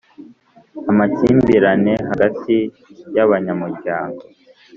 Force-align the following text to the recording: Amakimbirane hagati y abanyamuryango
Amakimbirane 0.91 1.93
hagati 2.09 2.55
y 3.15 3.19
abanyamuryango 3.25 4.21